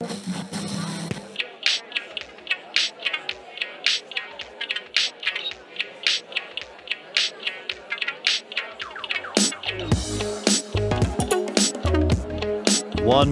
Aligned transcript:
One 0.00 0.06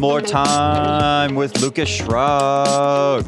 more 0.00 0.20
time 0.20 1.36
with 1.36 1.60
Lucas 1.62 1.88
Shrug. 1.88 3.24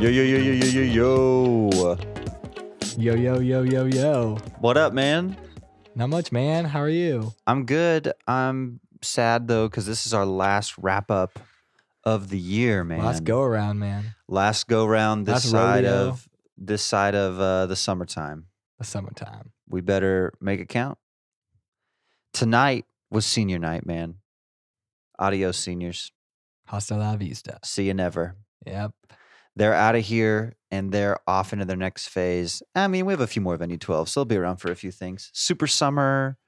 Yo, 0.00 0.08
yo, 0.08 0.22
yo, 0.24 0.38
yo, 0.38 0.52
yo, 0.52 0.66
yo, 0.66 0.82
yo. 0.82 1.98
Yo, 2.96 3.14
yo, 3.14 3.38
yo, 3.38 3.62
yo, 3.62 3.84
yo. 3.84 4.36
What 4.58 4.76
up, 4.76 4.92
man? 4.92 5.36
Not 5.94 6.08
much, 6.08 6.32
man. 6.32 6.64
How 6.64 6.80
are 6.80 6.88
you? 6.88 7.34
I'm 7.46 7.66
good. 7.66 8.12
I'm 8.26 8.80
sad 9.00 9.46
though, 9.46 9.68
because 9.68 9.86
this 9.86 10.06
is 10.06 10.12
our 10.12 10.26
last 10.26 10.76
wrap 10.76 11.08
up 11.08 11.38
of 12.04 12.28
the 12.28 12.38
year, 12.38 12.84
man. 12.84 13.04
Last 13.04 13.24
go 13.24 13.42
around, 13.42 13.78
man. 13.78 14.14
Last 14.28 14.66
go 14.68 14.86
round 14.86 15.26
this 15.26 15.44
Last 15.44 15.50
side 15.50 15.84
rodeo. 15.84 16.08
of 16.08 16.28
this 16.56 16.82
side 16.82 17.14
of 17.14 17.40
uh, 17.40 17.66
the 17.66 17.76
summertime. 17.76 18.46
The 18.78 18.84
summertime. 18.84 19.52
We 19.68 19.80
better 19.80 20.32
make 20.40 20.60
it 20.60 20.68
count. 20.68 20.98
Tonight 22.32 22.86
was 23.10 23.26
senior 23.26 23.58
night, 23.58 23.86
man. 23.86 24.16
Adios, 25.18 25.58
seniors. 25.58 26.12
Hasta 26.66 26.96
la 26.96 27.16
vista. 27.16 27.58
See 27.64 27.86
you 27.86 27.94
never. 27.94 28.36
Yep. 28.66 28.92
They're 29.54 29.74
out 29.74 29.94
of 29.94 30.04
here 30.04 30.54
and 30.70 30.90
they're 30.92 31.18
off 31.28 31.52
into 31.52 31.66
their 31.66 31.76
next 31.76 32.08
phase. 32.08 32.62
I 32.74 32.88
mean, 32.88 33.04
we 33.04 33.12
have 33.12 33.20
a 33.20 33.26
few 33.26 33.42
more 33.42 33.56
Venue 33.56 33.76
12, 33.76 34.08
so 34.08 34.20
they'll 34.20 34.24
be 34.24 34.36
around 34.36 34.56
for 34.56 34.70
a 34.70 34.76
few 34.76 34.90
things. 34.90 35.30
Super 35.34 35.66
Summer, 35.66 36.38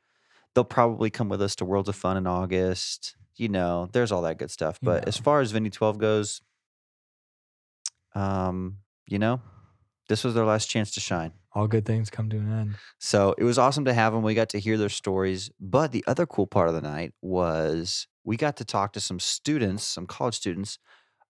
they'll 0.55 0.65
probably 0.65 1.11
come 1.11 1.29
with 1.29 1.43
us 1.43 1.55
to 1.57 1.65
Worlds 1.67 1.91
of 1.91 1.97
Fun 1.97 2.17
in 2.17 2.27
August. 2.27 3.17
You 3.37 3.49
know, 3.49 3.89
there's 3.93 4.13
all 4.13 4.23
that 4.23 4.39
good 4.39 4.51
stuff. 4.51 4.79
But 4.83 5.09
as 5.09 5.17
far 5.17 5.41
as 5.41 5.51
Venue 5.51 5.71
12 5.71 5.99
goes, 5.99 6.41
um, 8.15 8.79
you 9.07 9.19
know, 9.19 9.41
this 10.09 10.25
was 10.25 10.35
their 10.35 10.45
last 10.45 10.67
chance 10.67 10.93
to 10.93 11.01
shine. 11.01 11.33
All 11.53 11.67
good 11.67 11.87
things 11.87 12.11
come 12.11 12.29
to 12.31 12.37
an 12.37 12.53
end. 12.53 12.75
So 12.99 13.35
it 13.39 13.45
was 13.45 13.59
awesome 13.59 13.85
to 13.87 13.95
have 13.95 14.13
them. 14.13 14.23
We 14.23 14.35
got 14.35 14.49
to 14.51 14.61
hear 14.61 14.77
their 14.77 14.89
stories. 14.89 15.51
But 15.61 15.93
the 15.93 16.05
other 16.07 16.27
cool 16.27 16.47
part 16.47 16.69
of 16.69 16.75
the 16.75 16.81
night 16.81 17.13
was 17.23 18.07
we 18.25 18.37
got 18.37 18.57
to 18.57 18.65
talk 18.65 18.93
to 18.95 19.01
some 19.01 19.21
students, 19.21 19.85
some 19.85 20.07
college 20.07 20.35
students, 20.35 20.79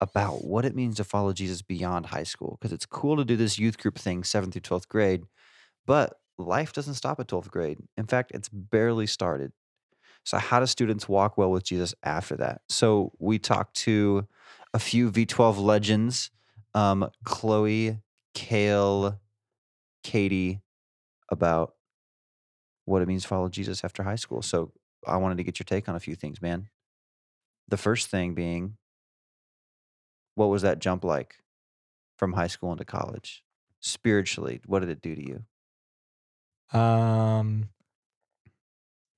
about 0.01 0.45
what 0.45 0.65
it 0.65 0.75
means 0.75 0.97
to 0.97 1.03
follow 1.03 1.33
Jesus 1.33 1.61
beyond 1.61 2.07
high 2.07 2.23
school. 2.23 2.57
Because 2.59 2.73
it's 2.73 2.85
cool 2.85 3.17
to 3.17 3.25
do 3.25 3.35
this 3.35 3.59
youth 3.59 3.77
group 3.77 3.97
thing, 3.97 4.23
seventh 4.23 4.53
through 4.53 4.61
12th 4.61 4.87
grade, 4.87 5.23
but 5.85 6.13
life 6.37 6.73
doesn't 6.73 6.95
stop 6.95 7.19
at 7.19 7.27
12th 7.27 7.49
grade. 7.49 7.79
In 7.97 8.05
fact, 8.05 8.31
it's 8.33 8.49
barely 8.49 9.07
started. 9.07 9.51
So, 10.25 10.37
how 10.37 10.59
do 10.59 10.65
students 10.65 11.07
walk 11.07 11.37
well 11.37 11.51
with 11.51 11.63
Jesus 11.63 11.93
after 12.03 12.35
that? 12.37 12.61
So, 12.67 13.13
we 13.19 13.39
talked 13.39 13.75
to 13.77 14.27
a 14.73 14.79
few 14.79 15.11
V12 15.11 15.57
legends 15.57 16.31
um, 16.75 17.09
Chloe, 17.23 17.99
Kale, 18.33 19.19
Katie, 20.03 20.61
about 21.31 21.73
what 22.83 23.01
it 23.01 23.07
means 23.07 23.23
to 23.23 23.29
follow 23.29 23.49
Jesus 23.49 23.83
after 23.83 24.03
high 24.03 24.15
school. 24.15 24.41
So 24.41 24.71
I 25.07 25.17
wanted 25.17 25.37
to 25.37 25.43
get 25.43 25.57
your 25.57 25.63
take 25.63 25.89
on 25.89 25.95
a 25.95 25.99
few 25.99 26.15
things, 26.15 26.41
man. 26.41 26.67
The 27.67 27.77
first 27.77 28.09
thing 28.09 28.35
being, 28.35 28.77
what 30.35 30.47
was 30.47 30.61
that 30.61 30.79
jump 30.79 31.03
like 31.03 31.37
from 32.17 32.33
high 32.33 32.47
school 32.47 32.71
into 32.71 32.85
college? 32.85 33.41
Spiritually, 33.79 34.61
what 34.65 34.81
did 34.81 34.89
it 34.89 35.01
do 35.01 35.15
to 35.15 35.45
you? 36.73 36.79
Um, 36.79 37.69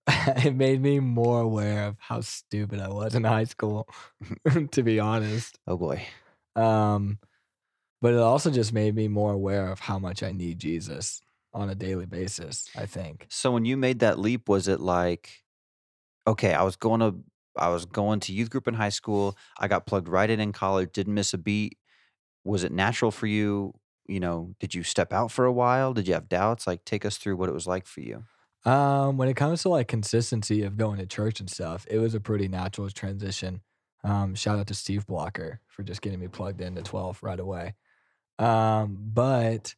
it 0.45 0.55
made 0.55 0.81
me 0.81 0.99
more 0.99 1.41
aware 1.41 1.87
of 1.87 1.97
how 1.99 2.21
stupid 2.21 2.79
I 2.79 2.89
was 2.89 3.15
in 3.15 3.23
high 3.23 3.43
school, 3.43 3.87
to 4.71 4.83
be 4.83 4.99
honest. 4.99 5.59
Oh 5.67 5.77
boy. 5.77 6.05
Um, 6.55 7.19
but 8.01 8.13
it 8.13 8.19
also 8.19 8.49
just 8.49 8.73
made 8.73 8.95
me 8.95 9.07
more 9.07 9.33
aware 9.33 9.69
of 9.69 9.79
how 9.79 9.99
much 9.99 10.23
I 10.23 10.31
need 10.31 10.59
Jesus 10.59 11.21
on 11.53 11.69
a 11.69 11.75
daily 11.75 12.05
basis. 12.05 12.69
I 12.75 12.85
think. 12.85 13.25
So 13.29 13.51
when 13.51 13.65
you 13.65 13.75
made 13.75 13.99
that 13.99 14.19
leap, 14.19 14.47
was 14.47 14.67
it 14.67 14.79
like, 14.79 15.43
okay, 16.25 16.53
I 16.53 16.63
was 16.63 16.75
going 16.75 17.01
to 17.01 17.15
I 17.57 17.69
was 17.69 17.85
going 17.85 18.19
to 18.21 18.33
youth 18.33 18.49
group 18.49 18.67
in 18.67 18.75
high 18.75 18.89
school. 18.89 19.35
I 19.59 19.67
got 19.67 19.87
plugged 19.87 20.07
right 20.07 20.29
in 20.29 20.39
in 20.39 20.53
college, 20.53 20.91
didn't 20.93 21.15
miss 21.15 21.33
a 21.33 21.37
beat. 21.37 21.77
Was 22.45 22.63
it 22.63 22.71
natural 22.71 23.11
for 23.11 23.27
you? 23.27 23.73
You 24.07 24.21
know, 24.21 24.53
did 24.59 24.73
you 24.73 24.83
step 24.83 25.11
out 25.11 25.31
for 25.31 25.43
a 25.43 25.51
while? 25.51 25.93
Did 25.93 26.07
you 26.07 26.13
have 26.13 26.29
doubts? 26.29 26.65
Like, 26.65 26.85
take 26.85 27.03
us 27.03 27.17
through 27.17 27.35
what 27.35 27.49
it 27.49 27.53
was 27.53 27.67
like 27.67 27.85
for 27.85 27.99
you. 27.99 28.23
Um, 28.67 29.15
when 29.15 29.29
it 29.29 29.35
comes 29.35 29.61
to 29.61 29.69
like 29.69 29.87
consistency 29.87 30.63
of 30.63 30.75
going 30.75 30.97
to 30.97 31.05
church 31.05 31.39
and 31.39 31.49
stuff, 31.49 31.87
it 31.89 31.99
was 31.99 32.13
a 32.13 32.19
pretty 32.19 32.49
natural 32.49 32.89
transition. 32.89 33.61
Um, 34.03 34.35
shout 34.35 34.59
out 34.59 34.67
to 34.67 34.73
Steve 34.73 35.07
Blocker 35.07 35.61
for 35.67 35.83
just 35.83 36.01
getting 36.01 36.19
me 36.19 36.27
plugged 36.27 36.59
into 36.59 36.81
12 36.81 37.23
right 37.23 37.39
away. 37.39 37.75
Um, 38.37 38.97
but 38.99 39.73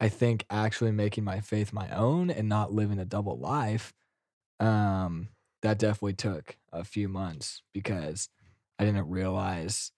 I 0.00 0.08
think 0.08 0.46
actually 0.48 0.92
making 0.92 1.22
my 1.22 1.40
faith 1.40 1.74
my 1.74 1.90
own 1.90 2.30
and 2.30 2.48
not 2.48 2.72
living 2.72 2.98
a 2.98 3.04
double 3.04 3.38
life, 3.38 3.92
um, 4.58 5.28
that 5.60 5.78
definitely 5.78 6.14
took 6.14 6.56
a 6.72 6.82
few 6.82 7.10
months 7.10 7.62
because 7.74 8.30
I 8.78 8.86
didn't 8.86 9.10
realize 9.10 9.92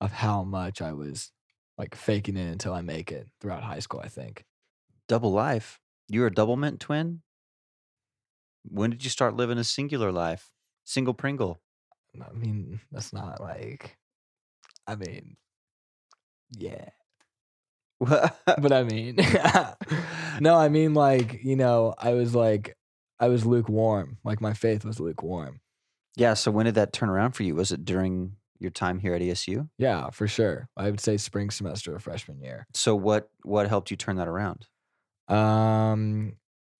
of 0.00 0.10
how 0.10 0.42
much 0.42 0.82
I 0.82 0.94
was 0.94 1.30
like 1.78 1.94
faking 1.94 2.36
it 2.36 2.50
until 2.50 2.74
I 2.74 2.82
make 2.82 3.12
it 3.12 3.28
throughout 3.40 3.62
high 3.62 3.78
school, 3.78 4.00
I 4.00 4.08
think. 4.08 4.46
Double 5.06 5.30
life. 5.30 5.78
You 6.08 6.22
were 6.22 6.26
a 6.26 6.34
double 6.34 6.56
mint 6.56 6.80
twin? 6.80 7.22
When 8.72 8.90
did 8.90 9.04
you 9.04 9.10
start 9.10 9.36
living 9.36 9.58
a 9.58 9.64
singular 9.64 10.10
life? 10.10 10.50
Single 10.84 11.14
Pringle. 11.14 11.60
I 12.20 12.32
mean, 12.32 12.80
that's 12.90 13.12
not 13.12 13.40
like, 13.40 13.96
I 14.86 14.96
mean, 14.96 15.36
yeah. 16.56 16.88
But 18.00 18.72
I 18.72 18.82
mean, 18.82 19.16
no, 20.40 20.56
I 20.56 20.68
mean, 20.68 20.92
like, 20.94 21.44
you 21.44 21.54
know, 21.56 21.94
I 21.98 22.14
was 22.14 22.34
like, 22.34 22.76
I 23.20 23.28
was 23.28 23.46
lukewarm. 23.46 24.18
Like, 24.24 24.40
my 24.40 24.52
faith 24.52 24.84
was 24.84 24.98
lukewarm. 24.98 25.60
yeah. 26.16 26.34
So 26.34 26.50
when 26.50 26.66
did 26.66 26.74
that 26.74 26.92
turn 26.92 27.08
around 27.08 27.32
for 27.32 27.44
you? 27.44 27.54
Was 27.54 27.70
it 27.70 27.84
during 27.84 28.32
your 28.58 28.72
time 28.72 28.98
here 28.98 29.14
at 29.14 29.22
ESU? 29.22 29.68
Yeah, 29.78 30.10
for 30.10 30.26
sure. 30.26 30.68
I 30.76 30.90
would 30.90 31.00
say 31.00 31.16
spring 31.16 31.50
semester 31.50 31.94
of 31.94 32.02
freshman 32.02 32.40
year. 32.40 32.66
So 32.74 32.96
what 32.96 33.30
what 33.44 33.68
helped 33.68 33.90
you 33.92 33.96
turn 33.96 34.16
that 34.16 34.28
around? 34.28 34.66
Um, 35.28 36.34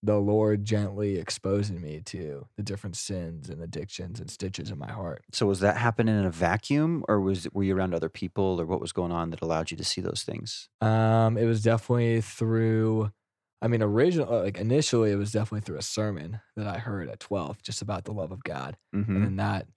the 0.05 0.19
Lord 0.19 0.65
gently 0.65 1.17
exposing 1.17 1.81
me 1.81 2.01
to 2.07 2.47
the 2.57 2.63
different 2.63 2.97
sins 2.97 3.49
and 3.49 3.63
addictions 3.63 4.19
and 4.19 4.29
stitches 4.31 4.71
in 4.71 4.79
my 4.79 4.91
heart. 4.91 5.25
So 5.33 5.47
was 5.47 5.61
that 5.61 5.77
happening 5.77 6.19
in 6.19 6.25
a 6.25 6.31
vacuum, 6.31 7.05
or 7.09 7.21
was 7.21 7.47
were 7.53 7.63
you 7.63 7.77
around 7.77 7.95
other 7.95 8.09
people, 8.09 8.61
or 8.61 8.67
what 8.67 8.81
was 8.81 8.93
going 8.93 9.13
on 9.13 9.31
that 9.31 9.43
allowed 9.43 9.71
you 9.71 9.77
to 9.77 9.85
see 9.85 10.01
those 10.01 10.25
things? 10.25 10.69
Um, 10.81 11.39
it 11.39 11.45
was 11.45 11.63
definitely 11.63 12.21
through. 12.21 13.13
I 13.61 13.69
mean, 13.69 13.81
originally 13.81 14.43
like 14.43 14.59
initially, 14.59 15.13
it 15.13 15.17
was 15.17 15.31
definitely 15.31 15.61
through 15.61 15.79
a 15.79 15.83
sermon 15.83 16.41
that 16.57 16.67
I 16.67 16.79
heard 16.79 17.09
at 17.09 17.21
twelve, 17.21 17.63
just 17.63 17.81
about 17.81 18.05
the 18.05 18.13
love 18.13 18.33
of 18.33 18.43
God, 18.43 18.77
Mm-hmm. 18.95 19.15
and 19.15 19.25
then 19.25 19.37
that 19.37 19.69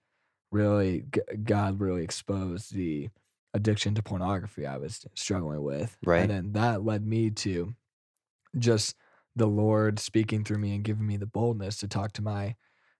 really 0.50 1.04
G- 1.12 1.20
God 1.44 1.78
really 1.80 2.02
exposed 2.02 2.74
the 2.74 3.10
addiction 3.54 3.94
to 3.94 4.02
pornography 4.02 4.66
I 4.66 4.76
was 4.76 5.06
struggling 5.14 5.62
with, 5.62 5.96
Right. 6.04 6.22
And 6.22 6.30
then 6.30 6.52
that 6.52 6.84
led 6.84 7.06
me 7.06 7.30
to 7.30 7.74
just 8.58 8.96
the 9.36 9.46
Lord 9.46 9.98
speaking 9.98 10.42
through 10.44 10.58
me 10.58 10.74
and 10.74 10.82
giving 10.82 11.06
me 11.06 11.16
the 11.16 11.26
boldness 11.26 11.76
to 11.78 11.88
talk 11.88 12.12
to 12.14 12.22
my 12.22 12.56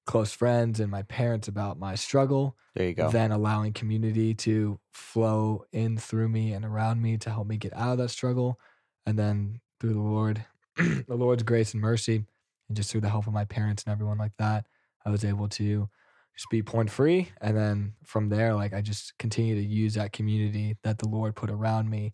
close 0.07 0.33
friends 0.33 0.79
and 0.79 0.91
my 0.91 1.03
parents 1.03 1.49
about 1.49 1.79
my 1.81 1.95
struggle 1.97 2.57
There 2.77 2.87
you 2.87 2.95
go. 2.95 3.11
then 3.11 3.33
allowing 3.33 3.73
community 3.73 4.35
to 4.35 4.79
flow 4.93 5.65
in 5.73 5.99
through 5.99 6.29
me 6.29 6.53
and 6.53 6.65
around 6.65 7.03
me 7.03 7.17
to 7.19 7.31
help 7.31 7.49
me 7.49 7.57
get 7.57 7.75
out 7.75 7.93
of 7.93 7.99
that 7.99 8.11
struggle 8.11 8.61
and 9.05 9.19
then 9.19 9.61
through 9.81 9.95
the 9.95 10.01
lord 10.01 10.45
the 10.77 11.05
lord's 11.17 11.43
grace 11.43 11.73
and 11.73 11.81
mercy 11.83 12.25
and 12.69 12.77
just 12.77 12.91
through 12.93 13.01
the 13.01 13.09
help 13.09 13.27
of 13.27 13.33
my 13.33 13.45
parents 13.47 13.83
and 13.85 13.91
everyone 13.93 14.17
like 14.19 14.37
that 14.39 14.65
i 15.05 15.11
was 15.11 15.25
able 15.25 15.49
to 15.49 15.89
just 16.37 16.49
be 16.51 16.63
point 16.63 16.91
free 16.91 17.31
and 17.41 17.57
then 17.57 17.95
from 18.05 18.29
there 18.29 18.55
like 18.55 18.73
i 18.75 18.81
just 18.81 19.17
continue 19.19 19.57
to 19.57 19.65
use 19.67 19.95
that 19.95 20.13
community 20.13 20.77
that 20.85 20.99
the 20.99 21.09
lord 21.09 21.35
put 21.35 21.51
around 21.51 21.91
me 21.91 22.13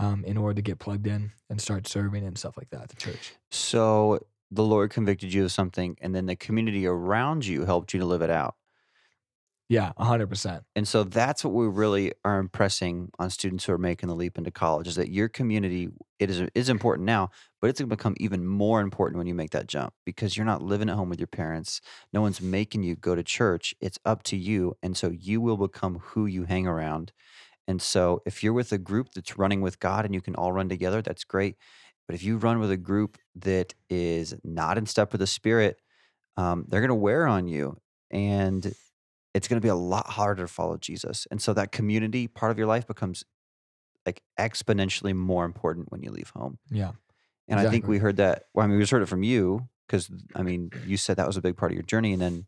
um, 0.00 0.24
in 0.24 0.36
order 0.36 0.54
to 0.56 0.62
get 0.62 0.80
plugged 0.80 1.06
in 1.06 1.32
and 1.50 1.60
start 1.60 1.86
serving 1.86 2.24
and 2.26 2.38
stuff 2.38 2.56
like 2.56 2.70
that 2.70 2.82
at 2.82 2.88
the 2.90 2.96
church 2.96 3.34
so 3.50 4.20
the 4.50 4.64
Lord 4.64 4.90
convicted 4.90 5.32
you 5.32 5.44
of 5.44 5.52
something, 5.52 5.96
and 6.00 6.14
then 6.14 6.26
the 6.26 6.36
community 6.36 6.86
around 6.86 7.46
you 7.46 7.64
helped 7.64 7.92
you 7.94 8.00
to 8.00 8.06
live 8.06 8.22
it 8.22 8.30
out. 8.30 8.56
yeah 9.68 9.92
100% 9.96 10.64
And 10.76 10.86
so 10.86 11.02
that's 11.02 11.44
what 11.44 11.52
we 11.52 11.66
really 11.66 12.12
are 12.24 12.38
impressing 12.38 13.10
on 13.18 13.28
students 13.28 13.64
who 13.64 13.72
are 13.72 13.78
making 13.78 14.08
the 14.08 14.14
leap 14.14 14.38
into 14.38 14.52
college 14.52 14.86
is 14.86 14.94
that 14.94 15.10
your 15.10 15.28
community 15.28 15.88
it 16.20 16.30
is 16.30 16.42
is 16.54 16.68
important 16.68 17.06
now, 17.06 17.30
but 17.60 17.70
it's 17.70 17.80
going 17.80 17.90
to 17.90 17.96
become 17.96 18.14
even 18.18 18.46
more 18.46 18.80
important 18.80 19.18
when 19.18 19.26
you 19.26 19.34
make 19.34 19.50
that 19.50 19.66
jump 19.66 19.94
because 20.06 20.36
you're 20.36 20.46
not 20.46 20.62
living 20.62 20.88
at 20.88 20.94
home 20.94 21.08
with 21.08 21.18
your 21.18 21.26
parents. 21.26 21.80
No 22.12 22.20
one's 22.20 22.40
making 22.40 22.84
you 22.84 22.94
go 22.94 23.14
to 23.16 23.22
church. 23.24 23.74
It's 23.80 23.98
up 24.04 24.22
to 24.24 24.36
you, 24.36 24.76
and 24.82 24.96
so 24.96 25.10
you 25.10 25.40
will 25.40 25.56
become 25.56 25.98
who 25.98 26.26
you 26.26 26.44
hang 26.44 26.66
around. 26.68 27.12
And 27.70 27.80
so 27.80 28.20
if 28.26 28.42
you're 28.42 28.52
with 28.52 28.72
a 28.72 28.78
group 28.78 29.12
that's 29.14 29.38
running 29.38 29.60
with 29.60 29.78
God 29.78 30.04
and 30.04 30.12
you 30.12 30.20
can 30.20 30.34
all 30.34 30.50
run 30.50 30.68
together, 30.68 31.02
that's 31.02 31.22
great. 31.22 31.54
But 32.08 32.16
if 32.16 32.22
you 32.24 32.36
run 32.36 32.58
with 32.58 32.72
a 32.72 32.76
group 32.76 33.16
that 33.36 33.74
is 33.88 34.34
not 34.42 34.76
in 34.76 34.86
step 34.86 35.12
with 35.12 35.20
the 35.20 35.26
Spirit, 35.28 35.80
um, 36.36 36.64
they're 36.66 36.80
going 36.80 36.88
to 36.88 36.96
wear 36.96 37.28
on 37.28 37.46
you. 37.46 37.76
And 38.10 38.74
it's 39.34 39.46
going 39.46 39.60
to 39.60 39.64
be 39.64 39.68
a 39.68 39.76
lot 39.76 40.08
harder 40.08 40.42
to 40.42 40.48
follow 40.48 40.78
Jesus. 40.78 41.28
And 41.30 41.40
so 41.40 41.52
that 41.52 41.70
community 41.70 42.26
part 42.26 42.50
of 42.50 42.58
your 42.58 42.66
life 42.66 42.88
becomes 42.88 43.22
like 44.04 44.20
exponentially 44.36 45.14
more 45.14 45.44
important 45.44 45.92
when 45.92 46.02
you 46.02 46.10
leave 46.10 46.30
home. 46.30 46.58
Yeah. 46.72 46.90
And 47.46 47.60
I 47.60 47.70
think 47.70 47.86
we 47.86 47.98
heard 47.98 48.16
that. 48.16 48.46
Well, 48.52 48.64
I 48.64 48.66
mean, 48.66 48.78
we 48.78 48.82
just 48.82 48.90
heard 48.90 49.02
it 49.02 49.06
from 49.06 49.22
you 49.22 49.68
because 49.86 50.10
I 50.34 50.42
mean, 50.42 50.72
you 50.86 50.96
said 50.96 51.18
that 51.18 51.26
was 51.28 51.36
a 51.36 51.40
big 51.40 51.56
part 51.56 51.70
of 51.70 51.76
your 51.76 51.84
journey, 51.84 52.12
and 52.12 52.22
then 52.22 52.46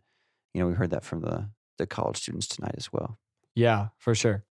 you 0.55 0.61
know 0.61 0.69
we 0.69 0.75
heard 0.75 0.91
that 0.91 1.05
from 1.05 1.23
the 1.23 1.49
the 1.77 1.89
college 1.89 2.19
students 2.19 2.47
tonight 2.47 2.77
as 2.77 2.93
well. 2.93 3.19
Yeah, 3.57 3.89
for 3.99 4.15
sure. 4.15 4.45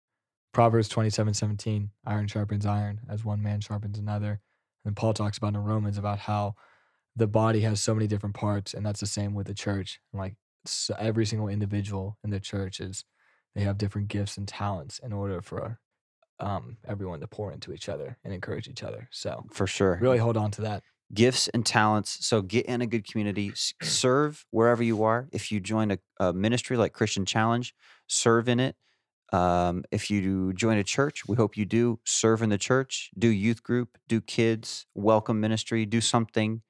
Proverbs 0.58 0.88
twenty 0.88 1.10
seven 1.10 1.34
seventeen, 1.34 1.90
iron 2.04 2.26
sharpens 2.26 2.66
iron 2.66 3.02
as 3.08 3.24
one 3.24 3.40
man 3.40 3.60
sharpens 3.60 3.96
another. 3.96 4.40
And 4.84 4.96
Paul 4.96 5.14
talks 5.14 5.38
about 5.38 5.54
in 5.54 5.62
Romans 5.62 5.98
about 5.98 6.18
how 6.18 6.54
the 7.14 7.28
body 7.28 7.60
has 7.60 7.80
so 7.80 7.94
many 7.94 8.08
different 8.08 8.34
parts, 8.34 8.74
and 8.74 8.84
that's 8.84 8.98
the 8.98 9.06
same 9.06 9.34
with 9.34 9.46
the 9.46 9.54
church. 9.54 10.00
And 10.12 10.18
like 10.18 10.34
s 10.66 10.90
every 10.98 11.26
single 11.26 11.46
individual 11.46 12.18
in 12.24 12.30
the 12.30 12.40
church 12.40 12.80
is 12.80 13.04
they 13.54 13.60
have 13.60 13.78
different 13.78 14.08
gifts 14.08 14.36
and 14.36 14.48
talents 14.48 14.98
in 14.98 15.12
order 15.12 15.40
for 15.40 15.78
um, 16.40 16.78
everyone 16.88 17.20
to 17.20 17.28
pour 17.28 17.52
into 17.52 17.72
each 17.72 17.88
other 17.88 18.18
and 18.24 18.34
encourage 18.34 18.66
each 18.66 18.82
other. 18.82 19.06
So 19.12 19.44
For 19.52 19.68
sure, 19.68 19.96
really 20.02 20.18
hold 20.18 20.36
on 20.36 20.50
to 20.50 20.62
that. 20.62 20.82
gifts 21.14 21.46
and 21.54 21.64
talents. 21.64 22.26
So 22.26 22.42
get 22.42 22.66
in 22.66 22.82
a 22.82 22.86
good 22.88 23.06
community, 23.08 23.52
serve 23.80 24.44
wherever 24.50 24.82
you 24.82 25.04
are. 25.04 25.28
If 25.30 25.52
you 25.52 25.60
join 25.60 25.92
a, 25.92 25.98
a 26.18 26.32
ministry 26.32 26.76
like 26.76 26.92
Christian 26.94 27.24
Challenge, 27.24 27.72
serve 28.08 28.48
in 28.48 28.58
it. 28.58 28.74
Um, 29.32 29.84
if 29.90 30.10
you 30.10 30.52
join 30.54 30.78
a 30.78 30.84
church, 30.84 31.26
we 31.28 31.36
hope 31.36 31.56
you 31.56 31.66
do 31.66 32.00
serve 32.04 32.42
in 32.42 32.48
the 32.48 32.58
church, 32.58 33.10
do 33.18 33.28
youth 33.28 33.62
group, 33.62 33.98
do 34.08 34.20
kids, 34.20 34.86
welcome 34.94 35.40
ministry, 35.40 35.84
do 35.84 36.00
something. 36.00 36.62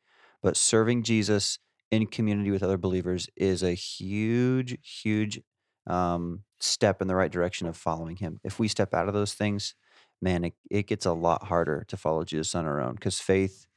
But 0.43 0.57
serving 0.57 1.05
Jesus 1.05 1.59
in 1.91 2.07
community 2.07 2.51
with 2.51 2.63
other 2.63 2.79
believers 2.79 3.29
is 3.37 3.63
a 3.63 3.73
huge, 3.73 4.77
huge 4.83 5.41
um, 5.87 6.43
step 6.61 7.01
in 7.01 7.09
the 7.09 7.15
right 7.15 7.31
direction 7.31 7.67
of 7.67 7.77
following 7.77 8.17
Him. 8.17 8.41
If 8.43 8.59
we 8.59 8.69
step 8.69 8.93
out 8.93 9.09
of 9.09 9.15
those 9.15 9.35
things, 9.35 9.75
man, 10.21 10.45
it, 10.45 10.55
it 10.71 10.87
gets 10.87 11.07
a 11.07 11.13
lot 11.13 11.45
harder 11.45 11.85
to 11.89 11.97
follow 11.97 12.25
Jesus 12.25 12.55
on 12.55 12.67
our 12.67 12.81
own 12.81 12.95
because 12.95 13.21
faith 13.21 13.69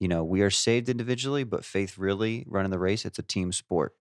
you 0.00 0.08
know, 0.08 0.24
we 0.24 0.42
are 0.42 0.50
saved 0.50 0.88
individually, 0.88 1.44
but 1.44 1.64
faith 1.64 1.96
really 1.96 2.44
running 2.46 2.70
the 2.70 2.78
race, 2.78 3.04
it's 3.04 3.18
a 3.18 3.22
team 3.22 3.52
sport. 3.52 3.94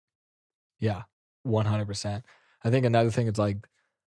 Yeah, 0.80 1.04
100%. 1.48 2.24
I 2.63 2.69
think 2.69 2.86
another 2.86 3.12
thing 3.12 3.27
is 3.27 3.38
like 3.38 3.68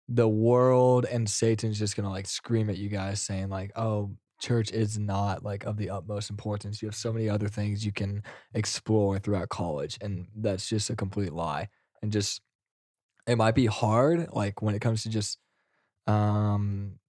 the 0.10 0.28
world 0.28 1.06
and 1.06 1.30
Satan's 1.30 1.80
just 1.80 1.96
to 1.96 2.08
like 2.08 2.28
scream 2.28 2.70
at 2.70 2.78
you 2.78 2.90
guys 2.90 3.22
saying 3.22 3.50
like, 3.50 3.72
"Oh, 3.76 4.12
church 4.42 4.72
is 4.72 4.98
not 5.00 5.44
like 5.44 5.66
of 5.66 5.78
the 5.78 5.90
utmost 5.90 6.30
importance. 6.30 6.82
You 6.82 6.88
have 6.88 6.96
so 6.96 7.14
many 7.14 7.30
other 7.30 7.48
things 7.48 7.86
you 7.86 7.92
can 7.92 8.24
explore 8.54 9.20
throughout 9.20 9.50
college." 9.50 9.98
And 10.02 10.28
that's 10.36 10.68
just 10.68 10.90
a 10.90 10.96
complete 10.96 11.34
lie. 11.34 11.70
And 12.02 12.12
just 12.12 12.42
it 13.28 13.38
might 13.38 13.56
be 13.56 13.68
hard 13.68 14.28
like 14.34 14.62
when 14.62 14.76
it 14.76 14.82
comes 14.82 15.04
to 15.04 15.10
just 15.10 15.40
um 16.08 17.00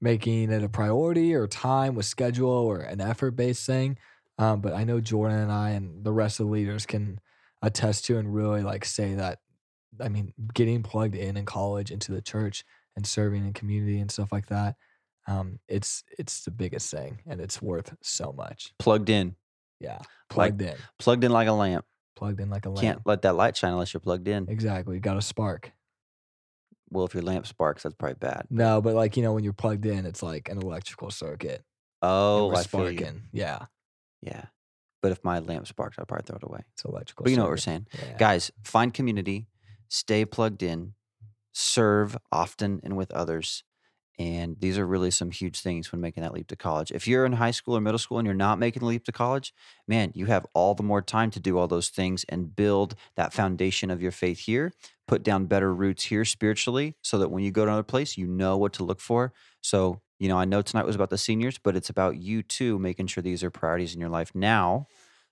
making 0.00 0.50
it 0.50 0.64
a 0.64 0.68
priority 0.68 1.32
or 1.32 1.46
time 1.46 1.94
with 1.94 2.04
schedule 2.04 2.50
or 2.50 2.80
an 2.80 3.00
effort 3.00 3.32
based 3.32 3.64
thing. 3.64 3.96
Um, 4.36 4.60
but 4.60 4.74
I 4.74 4.82
know 4.82 5.00
Jordan 5.00 5.38
and 5.38 5.52
I 5.52 5.70
and 5.70 6.04
the 6.04 6.12
rest 6.12 6.40
of 6.40 6.46
the 6.46 6.52
leaders 6.52 6.84
can 6.84 7.20
attest 7.62 8.06
to 8.06 8.18
and 8.18 8.34
really 8.34 8.62
like 8.62 8.84
say 8.84 9.14
that. 9.14 9.38
I 10.00 10.08
mean, 10.08 10.32
getting 10.54 10.82
plugged 10.82 11.14
in 11.14 11.36
in 11.36 11.44
college 11.44 11.90
into 11.90 12.12
the 12.12 12.22
church 12.22 12.64
and 12.96 13.06
serving 13.06 13.44
in 13.46 13.52
community 13.52 13.98
and 14.00 14.10
stuff 14.10 14.32
like 14.32 14.46
that, 14.46 14.76
um, 15.28 15.58
it's 15.68 16.02
it's 16.18 16.44
the 16.44 16.50
biggest 16.50 16.90
thing 16.90 17.20
and 17.26 17.40
it's 17.40 17.60
worth 17.62 17.94
so 18.02 18.32
much. 18.32 18.72
Plugged 18.78 19.08
in, 19.10 19.36
Yeah, 19.80 19.98
like 19.98 20.06
plugged 20.58 20.62
in, 20.62 20.74
plugged 20.98 21.24
in 21.24 21.30
like 21.32 21.48
a 21.48 21.52
lamp. 21.52 21.84
plugged 22.16 22.40
in 22.40 22.50
like 22.50 22.66
a 22.66 22.70
lamp. 22.70 22.80
Can't 22.80 23.00
let 23.04 23.22
that 23.22 23.34
light 23.36 23.56
shine 23.56 23.72
unless 23.72 23.92
you're 23.94 24.00
plugged 24.00 24.28
in. 24.28 24.48
Exactly, 24.48 24.98
got 24.98 25.16
a 25.16 25.22
spark. 25.22 25.72
Well, 26.90 27.04
if 27.06 27.14
your 27.14 27.22
lamp 27.22 27.46
sparks, 27.46 27.84
that's 27.84 27.94
probably 27.94 28.16
bad. 28.16 28.46
No, 28.50 28.80
but 28.82 28.94
like 28.94 29.16
you 29.16 29.22
know, 29.22 29.32
when 29.32 29.44
you're 29.44 29.52
plugged 29.54 29.86
in, 29.86 30.04
it's 30.06 30.22
like 30.22 30.48
an 30.48 30.58
electrical 30.58 31.10
circuit, 31.10 31.62
Oh, 32.02 32.50
I 32.50 32.62
feel 32.64 32.90
you. 32.90 32.98
sparking. 32.98 33.22
Yeah, 33.32 33.66
Yeah. 34.22 34.44
But 35.00 35.10
if 35.10 35.24
my 35.24 35.40
lamp 35.40 35.66
sparks, 35.66 35.98
I'll 35.98 36.04
probably 36.06 36.26
throw 36.26 36.36
it 36.36 36.44
away. 36.44 36.60
it's 36.74 36.84
electrical. 36.84 37.24
But 37.24 37.30
you 37.30 37.36
know 37.36 37.42
what 37.42 37.50
we're 37.50 37.56
saying. 37.56 37.86
Yeah. 37.92 38.16
Guys, 38.18 38.52
find 38.62 38.94
community, 38.94 39.46
stay 39.92 40.24
plugged 40.24 40.62
in, 40.62 40.94
serve 41.52 42.16
often 42.32 42.80
and 42.82 42.96
with 42.96 43.10
others. 43.10 43.62
And 44.18 44.56
these 44.58 44.78
are 44.78 44.86
really 44.86 45.10
some 45.10 45.30
huge 45.30 45.60
things 45.60 45.92
when 45.92 46.00
making 46.00 46.22
that 46.22 46.32
leap 46.32 46.46
to 46.48 46.56
college. 46.56 46.90
If 46.92 47.06
you're 47.06 47.26
in 47.26 47.34
high 47.34 47.50
school 47.50 47.76
or 47.76 47.80
middle 47.80 47.98
school 47.98 48.18
and 48.18 48.24
you're 48.24 48.34
not 48.34 48.58
making 48.58 48.80
the 48.80 48.86
leap 48.86 49.04
to 49.04 49.12
college, 49.12 49.52
man, 49.86 50.10
you 50.14 50.26
have 50.26 50.46
all 50.54 50.74
the 50.74 50.82
more 50.82 51.02
time 51.02 51.30
to 51.32 51.40
do 51.40 51.58
all 51.58 51.68
those 51.68 51.90
things 51.90 52.24
and 52.30 52.56
build 52.56 52.94
that 53.16 53.34
foundation 53.34 53.90
of 53.90 54.00
your 54.00 54.12
faith 54.12 54.38
here, 54.38 54.72
put 55.06 55.22
down 55.22 55.44
better 55.44 55.74
roots 55.74 56.04
here 56.04 56.24
spiritually 56.24 56.94
so 57.02 57.18
that 57.18 57.30
when 57.30 57.44
you 57.44 57.50
go 57.50 57.64
to 57.66 57.70
another 57.70 57.82
place, 57.82 58.16
you 58.16 58.26
know 58.26 58.56
what 58.56 58.72
to 58.74 58.84
look 58.84 59.00
for. 59.00 59.34
So, 59.60 60.00
you 60.18 60.28
know, 60.28 60.38
I 60.38 60.46
know 60.46 60.62
tonight 60.62 60.86
was 60.86 60.96
about 60.96 61.10
the 61.10 61.18
seniors, 61.18 61.58
but 61.58 61.76
it's 61.76 61.90
about 61.90 62.16
you 62.16 62.42
too, 62.42 62.78
making 62.78 63.08
sure 63.08 63.22
these 63.22 63.44
are 63.44 63.50
priorities 63.50 63.94
in 63.94 64.00
your 64.00 64.10
life 64.10 64.30
now 64.34 64.86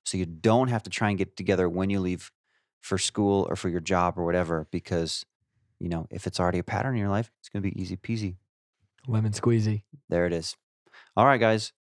so 0.04 0.18
you 0.18 0.26
don't 0.26 0.68
have 0.68 0.82
to 0.82 0.90
try 0.90 1.08
and 1.08 1.18
get 1.18 1.36
together 1.36 1.66
when 1.68 1.88
you 1.88 2.00
leave 2.00 2.30
for 2.80 2.98
school 2.98 3.46
or 3.48 3.56
for 3.56 3.68
your 3.68 3.80
job 3.80 4.18
or 4.18 4.24
whatever 4.24 4.66
because 4.70 5.24
you 5.78 5.88
know 5.88 6.06
if 6.10 6.26
it's 6.26 6.40
already 6.40 6.58
a 6.58 6.62
pattern 6.64 6.94
in 6.94 7.00
your 7.00 7.08
life 7.10 7.30
it's 7.38 7.48
going 7.48 7.62
to 7.62 7.68
be 7.70 7.80
easy 7.80 7.96
peasy 7.96 8.36
lemon 9.06 9.32
squeezy. 9.32 9.82
there 10.08 10.26
it 10.26 10.32
is 10.32 10.56
all 11.16 11.26
right 11.26 11.40
guys 11.40 11.72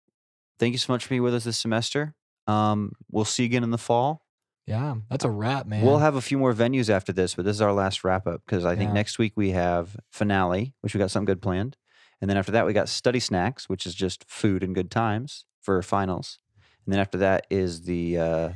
thank 0.59 0.73
you 0.73 0.79
so 0.79 0.93
much 0.93 1.05
for 1.05 1.11
being 1.11 1.23
with 1.23 1.35
us 1.35 1.45
this 1.45 1.59
semester 1.59 2.15
um, 2.47 2.93
we'll 3.11 3.25
see 3.27 3.43
you 3.43 3.47
again 3.49 3.63
in 3.65 3.71
the 3.71 3.79
fall 3.79 4.25
Yeah, 4.67 4.95
that's 5.11 5.25
a 5.25 5.31
wrap, 5.31 5.67
man. 5.67 5.85
we'll 5.85 5.99
have 5.99 6.15
a 6.15 6.21
few 6.23 6.39
more 6.39 6.55
venues 6.55 6.89
after 6.89 7.13
this 7.13 7.35
but 7.35 7.45
this 7.45 7.57
is 7.57 7.61
our 7.63 7.73
last 7.73 8.05
wrap 8.05 8.27
up 8.27 8.43
because 8.47 8.65
i 8.65 8.75
think 8.75 8.89
Yeah. 8.89 8.95
next 8.95 9.19
week 9.19 9.33
we 9.37 9.51
have 9.51 9.97
finale 10.11 10.75
which 10.81 10.95
we 10.95 10.99
got 10.99 11.11
something 11.11 11.27
good 11.27 11.43
planned 11.43 11.77
and 12.21 12.29
then 12.29 12.37
after 12.37 12.53
that 12.53 12.67
we 12.67 12.73
got 12.73 12.89
study 12.89 13.21
snacks 13.21 13.69
which 13.69 13.87
is 13.87 13.95
just 13.95 14.25
food 14.29 14.63
and 14.63 14.75
good 14.75 14.91
times 14.91 15.45
for 15.61 15.81
finals 15.83 16.39
and 16.87 16.93
then 16.93 17.01
after 17.01 17.19
that 17.19 17.47
is 17.51 17.83
the 17.83 18.17
uh 18.19 18.49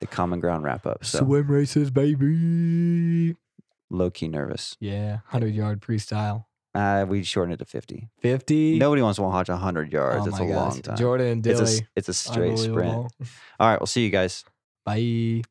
the 0.00 0.06
common 0.06 0.40
ground 0.40 0.64
wrap 0.64 0.86
up 0.86 1.04
so 1.04 1.18
swim 1.20 1.50
races, 1.50 1.90
baby. 1.90 3.36
low 3.90 4.10
key 4.10 4.28
nervous. 4.28 4.76
Yeah, 4.80 5.18
hundred 5.26 5.54
yard 5.54 5.80
freestyle. 5.80 6.44
Uh, 6.74 7.06
we 7.08 7.22
shortened 7.22 7.54
it 7.54 7.58
to 7.58 7.64
50. 7.64 8.08
Fifty. 8.18 8.78
Nobody 8.78 9.00
wants 9.00 9.16
to 9.16 9.22
watch 9.22 9.48
100 9.48 9.92
yards. 9.92 10.26
Oh 10.26 10.28
it's 10.28 10.40
a 10.40 10.46
gosh. 10.46 10.56
long 10.56 10.82
time. 10.82 10.96
Jordan 10.96 11.26
and 11.28 11.46
it's, 11.46 11.80
a, 11.80 11.82
it's 11.94 12.08
a 12.08 12.14
straight 12.14 12.58
sprint. 12.58 12.92
All 12.92 13.08
right, 13.60 13.78
we'll 13.80 13.86
see 13.86 14.02
you 14.04 14.10
guys. 14.10 14.44
Bye. 14.84 15.42